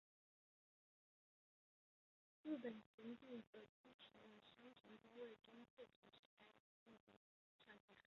[2.43, 7.13] 日本潜艇所击沉的商船吨位中四成是该种艇
[7.55, 8.03] 创下。